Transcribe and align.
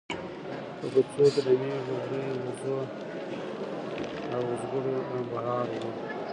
په 0.77 0.85
کوڅو 0.93 1.25
کې 1.33 1.41
د 1.47 1.49
مېږو، 1.61 1.95
وريو، 2.01 2.35
وزو 2.45 2.77
او 4.33 4.39
وزګړو 4.49 4.93
رمبهار 5.09 5.67
و. 5.79 5.81